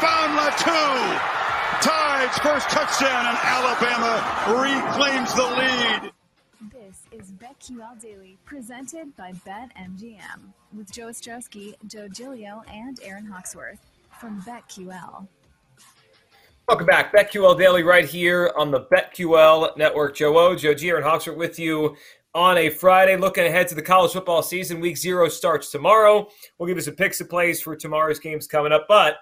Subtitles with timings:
[0.00, 1.20] found Latu.
[1.80, 6.12] Tide's first touchdown, and Alabama reclaims the lead.
[6.70, 13.78] This is BetQL Daily, presented by BetMGM, with Joe Ostrowski, Joe Gilio, and Aaron Hawksworth
[14.20, 15.26] from BetQL.
[16.68, 17.14] Welcome back.
[17.14, 20.16] BetQL Daily right here on the BetQL Network.
[20.16, 21.96] Joe O, Joe G, Aaron Hawksworth with you
[22.34, 24.78] on a Friday, looking ahead to the college football season.
[24.78, 26.28] Week zero starts tomorrow.
[26.58, 28.84] We'll give you some picks and plays for tomorrow's games coming up.
[28.88, 29.16] But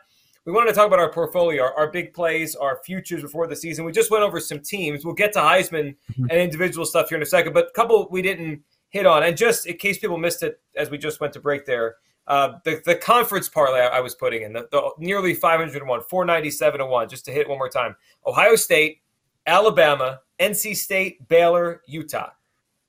[0.44, 3.56] we wanted to talk about our portfolio, our, our, big plays, our futures before the
[3.56, 3.84] season.
[3.84, 5.04] We just went over some teams.
[5.04, 6.26] We'll get to Heisman mm-hmm.
[6.30, 9.22] and individual stuff here in a second, but a couple we didn't hit on.
[9.22, 11.96] And just in case people missed it as we just went to break there,
[12.26, 16.86] uh, the, the conference parlay I was putting in, the, the nearly 501, 497 to
[16.86, 17.96] 1, just to hit one more time.
[18.26, 19.00] Ohio State,
[19.46, 22.30] Alabama, NC State, Baylor, Utah.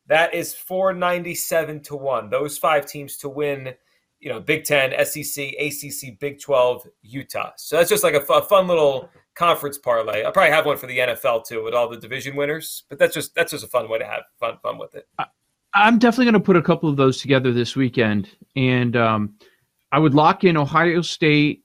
[0.07, 2.29] That is 497 to 1.
[2.29, 3.73] Those five teams to win,
[4.19, 7.51] you know, Big 10, SEC, ACC, Big 12, Utah.
[7.57, 10.23] So that's just like a, a fun little conference parlay.
[10.23, 13.13] I'll probably have one for the NFL too with all the division winners, but that's
[13.13, 15.07] just that's just a fun way to have fun fun with it.
[15.73, 19.35] I'm definitely going to put a couple of those together this weekend and um,
[19.91, 21.63] I would lock in Ohio State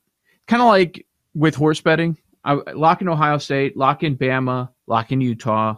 [0.48, 2.18] kind of like with horse betting.
[2.42, 5.76] I lock in Ohio State, lock in Bama, lock in Utah,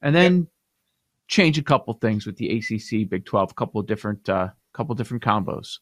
[0.00, 0.44] and then yep
[1.28, 4.94] change a couple things with the ACC, Big Twelve, a couple of different, uh, couple
[4.94, 5.78] different combos.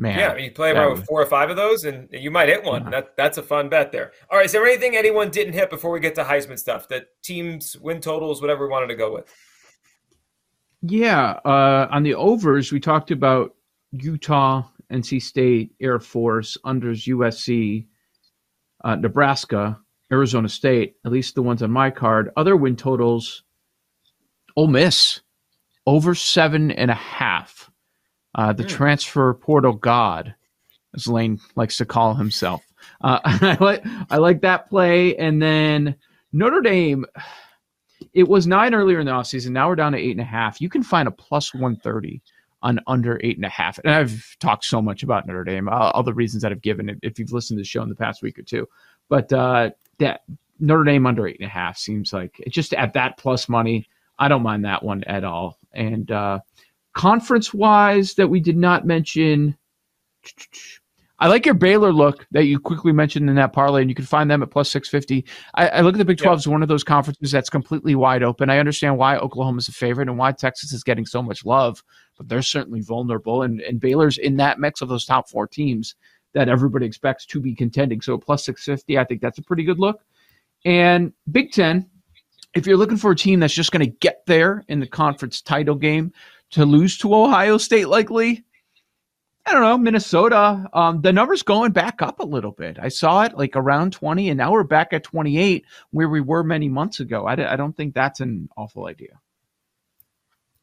[0.00, 2.64] Man, yeah, you play around with four or five of those, and you might hit
[2.64, 2.84] one.
[2.84, 2.90] Yeah.
[2.90, 4.12] That that's a fun bet there.
[4.30, 6.88] All right, is there anything anyone didn't hit before we get to Heisman stuff?
[6.88, 9.30] That teams, win totals, whatever we wanted to go with.
[10.80, 13.54] Yeah, uh, on the overs, we talked about
[13.92, 17.86] Utah, NC State, Air Force, unders USC,
[18.82, 19.78] uh, Nebraska,
[20.10, 20.96] Arizona State.
[21.04, 22.30] At least the ones on my card.
[22.38, 23.44] Other win totals
[24.56, 25.20] Ole Miss
[25.86, 27.69] over seven and a half.
[28.34, 28.68] Uh, the mm.
[28.68, 30.34] transfer portal god,
[30.94, 32.62] as Lane likes to call himself.
[33.00, 35.96] Uh, I like I like that play, and then
[36.32, 37.04] Notre Dame.
[38.14, 39.50] It was nine earlier in the offseason.
[39.50, 40.60] Now we're down to eight and a half.
[40.60, 42.22] You can find a plus one thirty
[42.62, 43.78] on under eight and a half.
[43.78, 47.18] And I've talked so much about Notre Dame, all the reasons that I've given if
[47.18, 48.66] you've listened to the show in the past week or two.
[49.08, 50.22] But uh, that
[50.58, 53.88] Notre Dame under eight and a half seems like just at that plus money.
[54.18, 55.58] I don't mind that one at all.
[55.72, 56.40] And uh,
[56.94, 59.56] conference wise, that we did not mention,
[61.18, 64.06] I like your Baylor look that you quickly mentioned in that parlay, and you can
[64.06, 65.24] find them at plus 650.
[65.54, 68.22] I, I look at the Big 12 as one of those conferences that's completely wide
[68.22, 68.48] open.
[68.48, 71.84] I understand why Oklahoma is a favorite and why Texas is getting so much love,
[72.16, 73.42] but they're certainly vulnerable.
[73.42, 75.94] And, and Baylor's in that mix of those top four teams
[76.32, 78.00] that everybody expects to be contending.
[78.00, 80.02] So plus 650, I think that's a pretty good look.
[80.64, 81.88] And Big 10,
[82.54, 85.40] if you're looking for a team that's just going to get there in the conference
[85.40, 86.12] title game
[86.52, 88.44] to lose to Ohio State likely,
[89.46, 90.66] I don't know, Minnesota.
[90.72, 92.78] Um, the number's going back up a little bit.
[92.80, 96.44] I saw it like around 20, and now we're back at 28 where we were
[96.44, 97.26] many months ago.
[97.26, 99.20] I, I don't think that's an awful idea.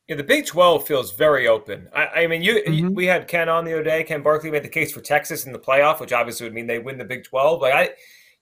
[0.08, 1.90] Yeah, the Big 12 feels very open.
[1.94, 2.74] I, I mean, you, mm-hmm.
[2.74, 4.04] you, we had Ken on the other day.
[4.06, 6.80] Ken Barkley made the case for Texas in the playoff, which obviously would mean they
[6.80, 7.62] win the Big 12.
[7.62, 7.90] Like I,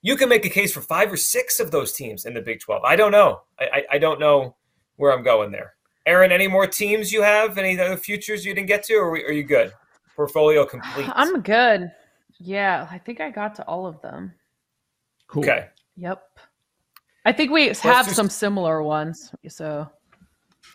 [0.00, 2.60] you can make a case for five or six of those teams in the Big
[2.60, 2.84] 12.
[2.84, 3.40] I don't know.
[3.58, 4.54] I, I, I don't know
[4.94, 5.75] where I'm going there.
[6.06, 7.58] Aaron, any more teams you have?
[7.58, 9.72] Any other futures you didn't get to, or are you good?
[10.14, 11.10] Portfolio complete.
[11.14, 11.90] I'm good.
[12.38, 14.32] Yeah, I think I got to all of them.
[15.26, 15.42] Cool.
[15.42, 15.66] Okay.
[15.96, 16.22] Yep.
[17.24, 18.16] I think we Let's have just...
[18.16, 19.32] some similar ones.
[19.48, 19.90] So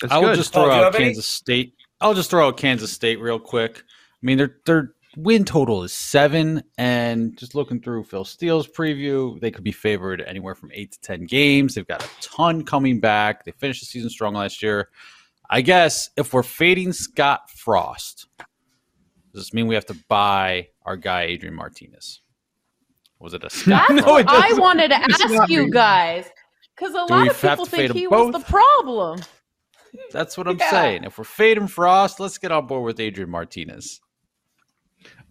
[0.10, 1.62] I will just oh, throw out Kansas any?
[1.62, 1.74] State.
[2.02, 3.78] I'll just throw out Kansas State real quick.
[3.78, 6.64] I mean, they're they're win total is seven.
[6.78, 11.02] And just looking through Phil Steele's preview, they could be favored anywhere from eight to
[11.02, 11.76] 10 games.
[11.76, 13.46] They've got a ton coming back.
[13.46, 14.90] They finished the season strong last year.
[15.54, 18.28] I guess if we're fading Scott Frost,
[19.34, 22.22] does this mean we have to buy our guy, Adrian Martinez?
[23.20, 23.90] Was it a Scott?
[23.90, 26.26] That's no, what I wanted to ask you guys.
[26.74, 29.20] Because a Do lot of people think he was the problem.
[30.12, 30.72] That's what I'm yeah.
[30.72, 31.04] saying.
[31.04, 34.00] If we're fading Frost, let's get on board with Adrian Martinez.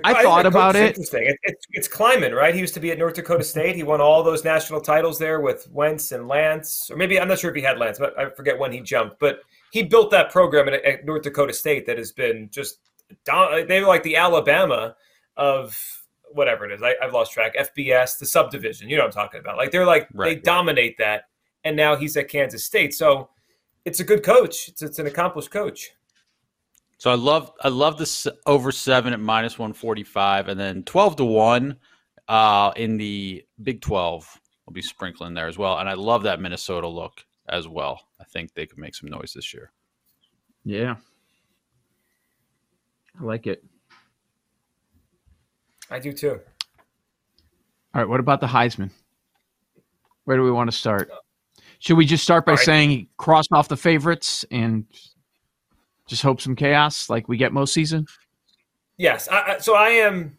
[0.04, 0.88] I thought about it.
[0.88, 1.26] Interesting.
[1.26, 2.54] It, it's, it's Klieman, right?
[2.54, 3.74] He used to be at North Dakota State.
[3.74, 7.38] He won all those national titles there with Wentz and Lance, or maybe I'm not
[7.38, 9.18] sure if he had Lance, but I forget when he jumped.
[9.18, 9.40] But
[9.70, 12.78] he built that program at, at North Dakota State that has been just
[13.24, 14.94] they were like the Alabama
[15.36, 15.76] of
[16.32, 16.82] whatever it is.
[16.82, 17.56] I, have lost track.
[17.56, 18.88] FBS, the subdivision.
[18.88, 19.56] You know what I'm talking about?
[19.56, 20.44] Like they're like right, they right.
[20.44, 21.24] dominate that,
[21.64, 22.94] and now he's at Kansas State.
[22.94, 23.30] So
[23.84, 24.68] it's a good coach.
[24.68, 25.90] It's, it's an accomplished coach.
[26.98, 30.82] So I love I love this over seven at minus one forty five, and then
[30.84, 31.76] twelve to one
[32.28, 34.40] uh, in the Big Twelve.
[34.68, 38.00] I'll be sprinkling there as well, and I love that Minnesota look as well.
[38.20, 39.72] I think they could make some noise this year.
[40.64, 40.96] Yeah,
[43.20, 43.64] I like it.
[45.90, 46.40] I do too.
[47.92, 48.08] All right.
[48.08, 48.90] What about the Heisman?
[50.24, 51.10] Where do we want to start?
[51.80, 52.60] Should we just start by right.
[52.60, 54.84] saying cross off the favorites and
[56.06, 58.06] just hope some chaos like we get most season?
[58.96, 59.28] Yes.
[59.28, 60.36] I, so I am.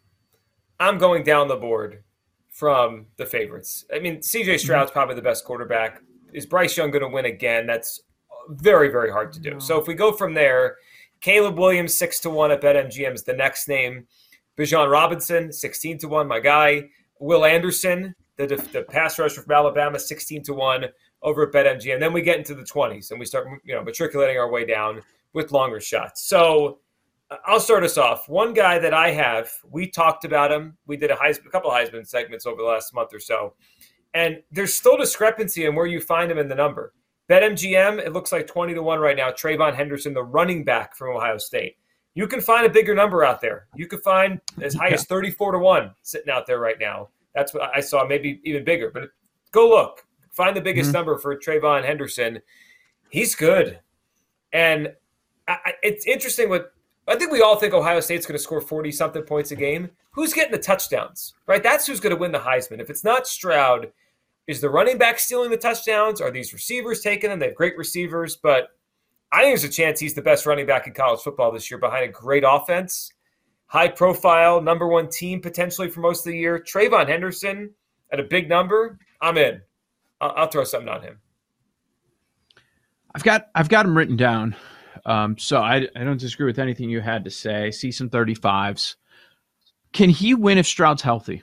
[0.80, 2.04] I'm going down the board
[2.48, 3.86] from the favorites.
[3.94, 4.94] I mean, CJ Stroud's mm-hmm.
[4.94, 6.02] probably the best quarterback.
[6.33, 7.68] Is Bryce Young going to win again?
[7.68, 8.01] That's
[8.50, 9.51] very, very hard to do.
[9.51, 9.60] No.
[9.60, 10.78] So if we go from there,
[11.22, 14.07] Caleb Williams six to one at BetMGM is the next name.
[14.57, 16.89] Bijan Robinson sixteen to one, my guy.
[17.19, 20.86] Will Anderson, the the pass rusher from Alabama, sixteen to one
[21.22, 22.00] over at BetMGM.
[22.00, 25.01] Then we get into the twenties and we start you know matriculating our way down
[25.34, 26.27] with longer shots.
[26.27, 26.80] So
[27.30, 28.27] uh, I'll start us off.
[28.27, 30.77] One guy that I have, we talked about him.
[30.88, 33.54] We did a, Heisman, a couple Heisman segments over the last month or so,
[34.13, 36.94] and there's still discrepancy in where you find him in the number.
[37.30, 39.30] BetMGM, it looks like 20 to 1 right now.
[39.30, 41.78] TreVeyon Henderson, the running back from Ohio State.
[42.13, 43.68] You can find a bigger number out there.
[43.74, 44.96] You could find as high yeah.
[44.96, 47.08] as 34 to 1 sitting out there right now.
[47.34, 48.92] That's what I saw, maybe even bigger.
[48.94, 49.10] But
[49.52, 50.06] go look.
[50.31, 50.98] Find the biggest mm-hmm.
[50.98, 52.40] number for TreVeyon Henderson.
[53.10, 53.80] He's good.
[54.52, 54.94] And
[55.48, 56.74] I, it's interesting what
[57.08, 59.90] I think we all think Ohio State's going to score 40 something points a game.
[60.12, 61.63] Who's getting the touchdowns, right?
[61.63, 62.81] That's who's going to win the Heisman.
[62.81, 63.92] If it's not Stroud,
[64.48, 66.22] is the running back stealing the touchdowns?
[66.22, 67.40] Are these receivers taking them?
[67.40, 68.70] They have great receivers, but
[69.32, 71.80] I think there's a chance he's the best running back in college football this year
[71.80, 73.14] behind a great offense,
[73.68, 76.60] high profile, number one team potentially for most of the year.
[76.60, 77.72] TreVeyon Henderson
[78.12, 79.62] at a big number, I'm in.
[80.20, 81.20] I'll, I'll throw something on him.
[83.16, 84.56] I've got I've got him written down.
[85.06, 87.72] Um, so I, I don't disagree with anything you had to say.
[87.72, 88.96] See some 35s.
[89.94, 91.42] Can he win if Stroud's healthy?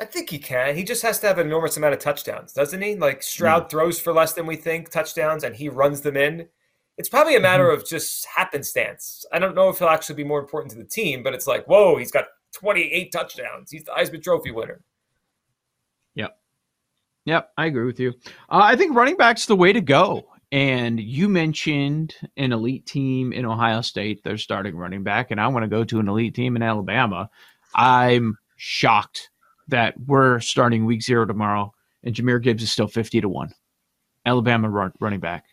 [0.00, 0.74] I think he can.
[0.74, 2.96] He just has to have an enormous amount of touchdowns, doesn't he?
[2.96, 3.70] Like Stroud mm.
[3.70, 6.48] throws for less than we think touchdowns, and he runs them in.
[6.96, 7.80] It's probably a matter mm-hmm.
[7.80, 9.24] of just happenstance.
[9.32, 11.66] I don't know if he'll actually be more important to the team, but it's like,
[11.66, 13.70] whoa, he's got 28 touchdowns.
[13.70, 14.82] He's the Heisman Trophy winner.
[16.14, 16.36] Yep,
[17.26, 18.14] Yep, I agree with you.
[18.48, 20.26] Uh, I think running back's the way to go.
[20.52, 24.24] And you mentioned an elite team in Ohio State.
[24.24, 27.30] They're starting running back, and I want to go to an elite team in Alabama.
[27.74, 29.30] I'm shocked
[29.70, 31.72] that we're starting week zero tomorrow,
[32.04, 33.50] and Jahmyr Gibbs is still 50 to 1.
[34.26, 35.44] Alabama run, running back.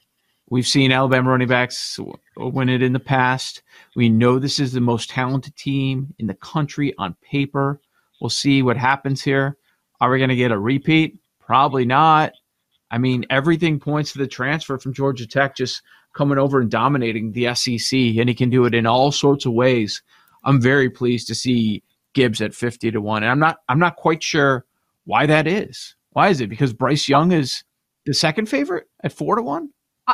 [0.50, 2.00] We've seen Alabama running backs
[2.38, 3.64] win it in the past.
[3.96, 7.82] We know this is the most talented team in the country on paper.
[8.22, 9.58] We'll see what happens here.
[10.00, 11.18] Are we going to get a repeat?
[11.40, 12.32] Probably not.
[12.90, 15.82] I mean, everything points to the transfer from Georgia Tech just
[16.14, 19.54] coming over and dominating the SEC, and he can do it in all sorts of
[19.54, 20.02] ways.
[20.46, 21.84] I'm very pleased to see
[22.18, 23.22] Gibbs at 50 to 1.
[23.22, 24.66] And I'm not I'm not quite sure
[25.06, 25.96] why that is.
[26.14, 26.50] Why is it?
[26.50, 27.64] Because Bryce Young is
[28.08, 29.70] the second favorite at 4 to 1?
[30.08, 30.14] Uh,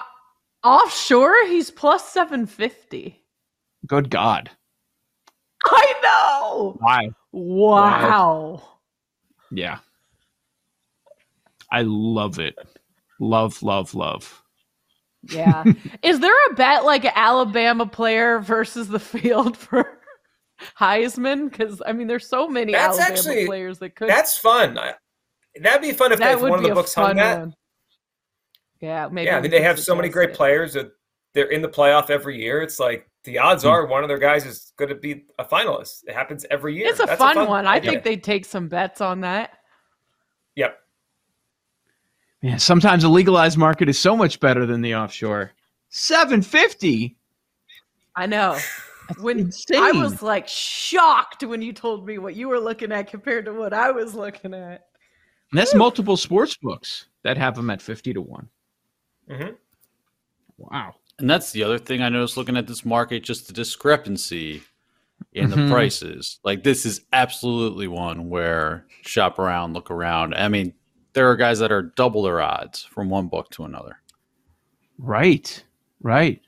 [0.65, 3.23] offshore, he's plus 750.
[3.88, 4.51] Good God.
[5.65, 6.75] I know.
[6.79, 7.09] Why?
[7.31, 8.61] Wow.
[8.61, 9.57] Why?
[9.57, 9.79] Yeah.
[11.71, 12.55] I love it.
[13.21, 14.44] Love, love, love.
[15.29, 15.63] Yeah.
[16.01, 20.00] Is there a bet like an Alabama player versus the field for
[20.79, 21.50] Heisman?
[21.50, 24.09] Because I mean, there's so many that's Alabama actually, players that could.
[24.09, 24.79] That's fun.
[25.61, 27.39] That'd be fun if, that if one of the books hung that.
[27.39, 27.53] One.
[28.81, 29.27] Yeah, maybe.
[29.27, 30.35] Yeah, I mean, they have so many great it.
[30.35, 30.91] players that
[31.33, 32.61] they're in the playoff every year.
[32.61, 33.69] It's like the odds hmm.
[33.69, 36.03] are one of their guys is going to be a finalist.
[36.05, 36.88] It happens every year.
[36.88, 37.67] It's a, fun, a fun, one.
[37.67, 37.91] Idea.
[37.91, 39.51] I think they'd take some bets on that.
[40.55, 40.77] Yep.
[42.41, 45.53] Yeah, sometimes a legalized market is so much better than the offshore.
[45.89, 47.15] Seven fifty.
[48.15, 48.57] I know.
[49.19, 49.81] when insane.
[49.81, 53.53] I was like shocked when you told me what you were looking at compared to
[53.53, 54.88] what I was looking at.
[55.51, 55.79] And that's Woo.
[55.79, 58.50] multiple sports books that have them at fifty to one.
[59.29, 59.53] Mm-hmm.
[60.57, 60.95] Wow.
[61.19, 64.63] And that's the other thing I noticed looking at this market, just the discrepancy
[65.33, 65.67] in mm-hmm.
[65.67, 66.39] the prices.
[66.43, 70.33] Like this is absolutely one where shop around, look around.
[70.36, 70.74] I mean,
[71.13, 74.00] there are guys that are double their odds from one book to another.
[74.98, 75.63] Right,
[76.01, 76.41] right.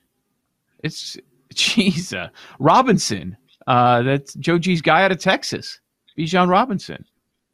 [0.82, 1.16] It's
[1.56, 3.36] geez, uh, Robinson.
[3.66, 5.80] Uh, that's Joe G's guy out of Texas,
[6.16, 7.04] Bijan Robinson.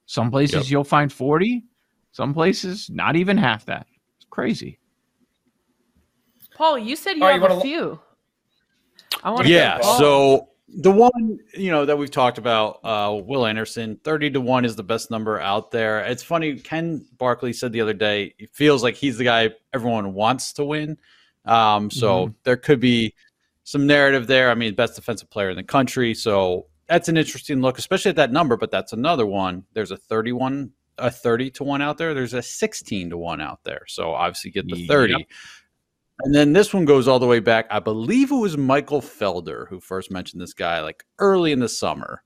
[0.06, 0.70] Some places yep.
[0.70, 1.64] you'll find forty,
[2.10, 3.86] some places not even half that.
[4.16, 4.78] It's crazy.
[6.54, 8.00] Paul, you said you oh, have you a few.
[9.24, 9.80] I want yeah.
[9.80, 14.66] So the one you know that we've talked about, uh, Will Anderson, thirty to one
[14.66, 16.00] is the best number out there.
[16.00, 16.56] It's funny.
[16.56, 20.64] Ken Barkley said the other day, it feels like he's the guy everyone wants to
[20.64, 20.98] win.
[21.46, 22.34] Um, so mm-hmm.
[22.44, 23.14] there could be
[23.72, 24.50] some narrative there.
[24.50, 26.12] I mean, best defensive player in the country.
[26.12, 28.58] So that's an interesting look, especially at that number.
[28.58, 29.64] But that's another one.
[29.72, 32.12] There's a thirty-one, a thirty to one out there.
[32.12, 33.84] There's a sixteen to one out there.
[33.88, 35.14] So obviously get the thirty.
[35.14, 35.26] Yep.
[36.24, 37.66] And then this one goes all the way back.
[37.70, 41.68] I believe it was Michael Felder who first mentioned this guy like early in the
[41.68, 42.22] summer.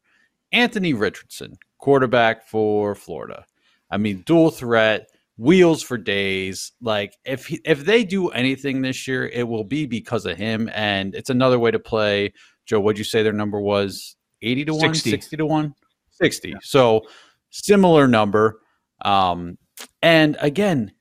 [0.51, 3.47] Anthony Richardson, quarterback for Florida.
[3.89, 6.73] I mean, dual threat, wheels for days.
[6.81, 10.71] Like if he, if they do anything this year, it will be because of him.
[10.75, 12.33] And it's another way to play.
[12.65, 14.17] Joe, what'd you say their number was?
[14.43, 15.75] 80 to 1, 60 to 1?
[16.11, 16.49] 60.
[16.49, 16.55] Yeah.
[16.63, 17.03] So
[17.51, 18.61] similar number.
[19.05, 19.59] Um,
[20.03, 20.93] and again,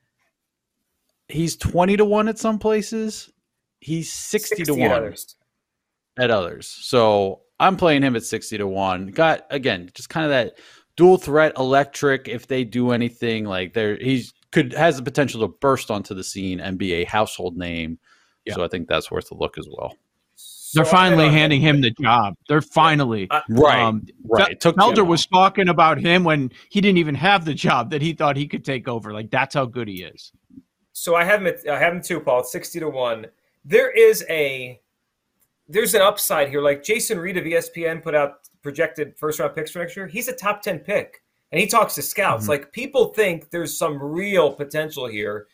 [1.28, 3.30] he's 20 to 1 at some places.
[3.80, 5.36] He's 60, 60 to 1 others.
[6.18, 6.66] at others.
[6.66, 9.08] So I'm playing him at 60 to 1.
[9.08, 10.58] Got again, just kind of that
[10.96, 15.48] dual threat electric if they do anything like there he's could has the potential to
[15.48, 17.98] burst onto the scene and be a household name.
[18.44, 18.54] Yeah.
[18.54, 19.96] So I think that's worth a look as well.
[20.74, 22.34] They're so finally handing him the job.
[22.48, 23.80] They're finally uh, right.
[23.80, 24.58] Um, right.
[24.60, 28.36] Felder was talking about him when he didn't even have the job that he thought
[28.36, 29.12] he could take over.
[29.12, 30.32] Like that's how good he is.
[30.92, 31.48] So I have him.
[31.48, 32.40] At, I have him too, Paul.
[32.40, 33.26] It's sixty to one.
[33.64, 34.80] There is a
[35.68, 36.62] there's an upside here.
[36.62, 40.08] Like Jason Reed of ESPN put out projected first round picks for next year.
[40.08, 42.42] He's a top ten pick, and he talks to scouts.
[42.42, 42.50] Mm-hmm.
[42.50, 45.46] Like people think there's some real potential here.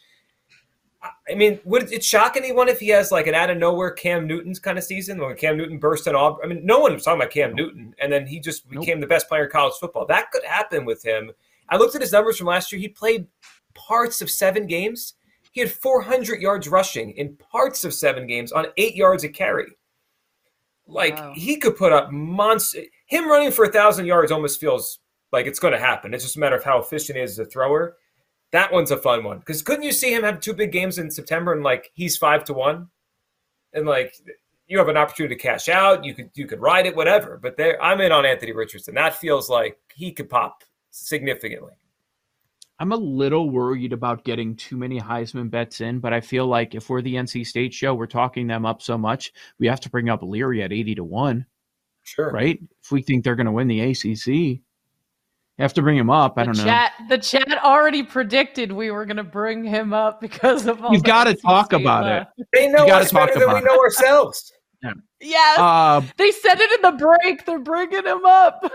[1.28, 4.26] I mean, would it shock anyone if he has like an out of nowhere Cam
[4.26, 6.38] Newton's kind of season when Cam Newton burst in all?
[6.42, 9.08] I mean, no one was talking about Cam Newton, and then he just became nope.
[9.08, 10.06] the best player in college football.
[10.06, 11.32] That could happen with him.
[11.68, 12.80] I looked at his numbers from last year.
[12.80, 13.26] He played
[13.74, 15.14] parts of seven games.
[15.50, 19.76] He had 400 yards rushing in parts of seven games on eight yards a carry.
[20.86, 21.32] Like wow.
[21.34, 22.80] he could put up monster.
[23.12, 24.98] Him running for a thousand yards almost feels
[25.32, 26.14] like it's going to happen.
[26.14, 27.98] It's just a matter of how efficient he is as a thrower.
[28.52, 31.10] That one's a fun one because couldn't you see him have two big games in
[31.10, 32.88] September and like he's five to one,
[33.74, 34.14] and like
[34.66, 36.06] you have an opportunity to cash out.
[36.06, 37.36] You could you could ride it, whatever.
[37.36, 38.94] But there, I'm in on Anthony Richardson.
[38.94, 41.74] That feels like he could pop significantly.
[42.78, 46.74] I'm a little worried about getting too many Heisman bets in, but I feel like
[46.74, 49.90] if we're the NC State show, we're talking them up so much, we have to
[49.90, 51.46] bring up Leary at 80 to 1.
[52.02, 52.30] Sure.
[52.30, 52.60] Right?
[52.82, 54.60] If we think they're going to win the ACC,
[55.62, 56.38] have to bring him up.
[56.38, 56.88] I don't the know.
[57.08, 60.92] The chat already predicted we were going to bring him up because of all.
[60.92, 62.06] You've got to talk about
[62.38, 62.46] it.
[62.52, 64.52] They know us better than we know ourselves.
[64.84, 64.94] Yeah.
[65.20, 65.58] Yes.
[65.60, 67.46] Uh, they said it in the break.
[67.46, 68.68] They're bringing him up.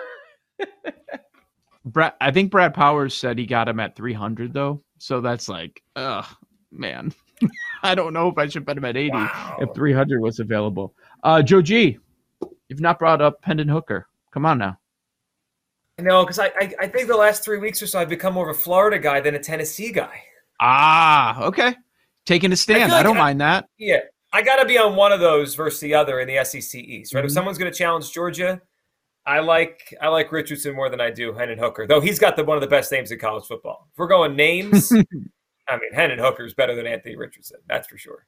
[1.85, 4.81] Brad, I think Brad Powers said he got him at 300 though.
[4.99, 6.23] So that's like, ugh,
[6.71, 7.13] man.
[7.83, 9.57] I don't know if I should bet him at 80 wow.
[9.59, 10.95] if 300 was available.
[11.23, 11.97] Uh, Joe G,
[12.69, 14.07] you've not brought up Hendon Hooker.
[14.31, 14.79] Come on now.
[15.99, 18.49] No, because I, I, I think the last three weeks or so I've become more
[18.49, 20.21] of a Florida guy than a Tennessee guy.
[20.61, 21.75] Ah, okay.
[22.25, 22.91] Taking a stand.
[22.91, 23.67] I, like I don't I, mind that.
[23.79, 23.99] Yeah.
[24.33, 27.13] I got to be on one of those versus the other in the SEC East,
[27.13, 27.21] right?
[27.21, 27.25] Mm-hmm.
[27.25, 28.61] If someone's going to challenge Georgia,
[29.27, 32.45] I like I like Richardson more than I do Hendon Hooker, though he's got the
[32.45, 33.87] one of the best names in college football.
[33.91, 34.91] If we're going names,
[35.67, 38.25] I mean Hendon Hooker is better than Anthony Richardson, that's for sure.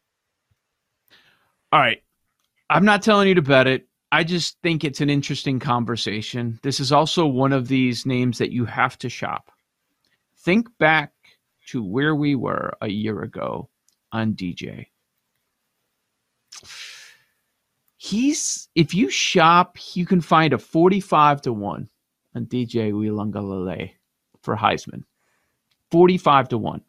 [1.71, 2.03] All right,
[2.69, 3.87] I'm not telling you to bet it.
[4.11, 6.59] I just think it's an interesting conversation.
[6.63, 9.51] This is also one of these names that you have to shop.
[10.37, 11.13] Think back
[11.67, 13.69] to where we were a year ago
[14.11, 14.87] on DJ.
[17.97, 21.89] He's if you shop, you can find a 45 to 1
[22.35, 23.91] on DJ Uiagalelei
[24.41, 25.03] for Heisman.
[25.91, 26.81] 45 to 1.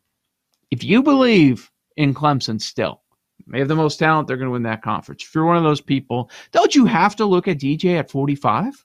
[0.71, 3.03] If you believe in Clemson still,
[3.47, 4.29] they have the most talent.
[4.29, 5.23] They're going to win that conference.
[5.23, 8.85] If you're one of those people, don't you have to look at DJ at 45?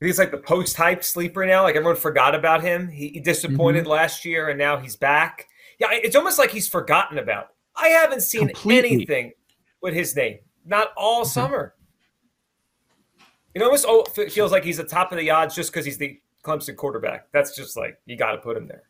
[0.00, 1.62] He's like the post hype sleeper now.
[1.62, 2.88] Like everyone forgot about him.
[2.88, 3.92] He, he disappointed mm-hmm.
[3.92, 5.48] last year, and now he's back.
[5.78, 7.48] Yeah, it's almost like he's forgotten about.
[7.76, 8.92] I haven't seen Completely.
[8.92, 9.32] anything
[9.80, 11.30] with his name, not all mm-hmm.
[11.30, 11.74] summer.
[13.54, 13.86] It almost
[14.32, 17.28] feels like he's the top of the odds just because he's the Clemson quarterback.
[17.32, 18.82] That's just like you got to put him there.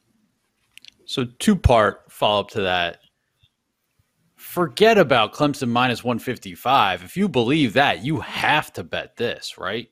[1.05, 2.99] So two part follow up to that
[4.45, 7.03] forget about Clemson minus 155.
[7.03, 9.89] If you believe that, you have to bet this, right?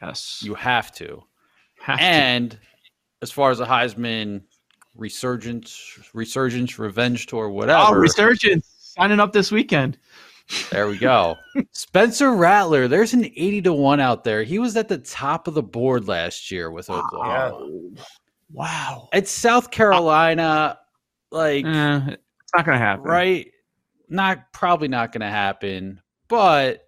[0.00, 0.40] Yes.
[0.42, 1.22] You have to.
[1.78, 2.58] Have and to.
[3.20, 4.42] as far as the Heisman
[4.96, 7.84] resurgence, resurgence, revenge tour, whatever.
[7.88, 8.66] Oh, resurgence.
[8.96, 9.98] Signing up this weekend.
[10.70, 11.36] There we go.
[11.70, 14.42] Spencer Rattler, there's an 80 to 1 out there.
[14.42, 17.66] He was at the top of the board last year with Oklahoma.
[17.70, 18.04] Wow.
[18.50, 19.08] wow.
[19.12, 20.78] It's South Carolina.
[21.30, 22.16] Like, eh,
[22.52, 23.04] it's not going to happen.
[23.04, 23.50] Right?
[24.08, 26.86] Not probably not going to happen, but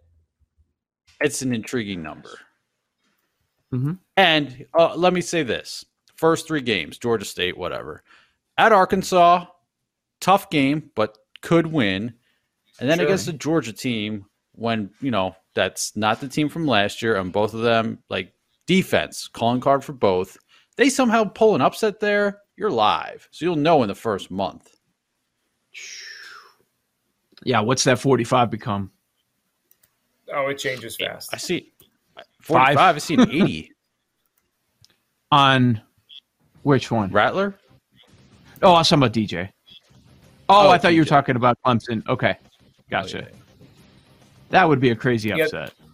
[1.20, 2.30] it's an intriguing number.
[3.72, 3.92] Mm-hmm.
[4.16, 5.84] And uh, let me say this:
[6.16, 8.02] first three games, Georgia State, whatever.
[8.56, 9.46] At Arkansas,
[10.20, 12.14] tough game, but could win.
[12.78, 13.06] And then sure.
[13.06, 17.32] against the Georgia team, when you know that's not the team from last year, and
[17.32, 18.32] both of them like
[18.66, 20.36] defense, calling card for both.
[20.76, 22.40] They somehow pull an upset there.
[22.56, 24.73] You're live, so you'll know in the first month.
[27.44, 28.90] Yeah, what's that 45 become?
[30.32, 31.30] Oh, it changes fast.
[31.32, 31.72] I see
[32.40, 32.96] 45, Five?
[32.96, 33.70] I see an 80.
[35.32, 35.80] On
[36.62, 37.10] which one?
[37.10, 37.54] Rattler?
[38.62, 39.50] Oh, I was talking about DJ.
[40.48, 40.94] Oh, oh I thought DJ.
[40.94, 42.06] you were talking about Clemson.
[42.08, 42.36] Okay.
[42.90, 43.24] Gotcha.
[43.24, 43.66] Oh, yeah.
[44.50, 45.72] That would be a crazy upset.
[45.78, 45.86] Yeah.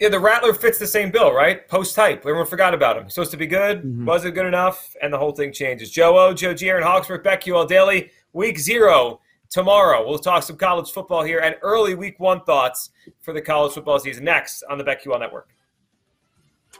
[0.00, 1.66] yeah, the Rattler fits the same bill, right?
[1.68, 2.18] Post type.
[2.18, 3.08] Everyone forgot about him.
[3.08, 3.78] Supposed to be good.
[3.78, 4.04] Mm-hmm.
[4.04, 4.94] Wasn't good enough.
[5.02, 5.90] And the whole thing changes.
[5.90, 8.10] Joe O, Joe G, Aaron Hawksworth, BetQL Daily.
[8.32, 9.20] Week zero
[9.50, 10.06] tomorrow.
[10.08, 13.98] We'll talk some college football here and early week one thoughts for the college football
[13.98, 15.50] season next on the BetQL Network.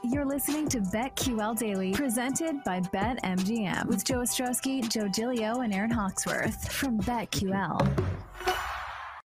[0.03, 5.91] You're listening to BetQL Daily, presented by BetMGM, with Joe Ostrowski, Joe Gilio, and Aaron
[5.91, 7.87] Hawksworth from BetQL.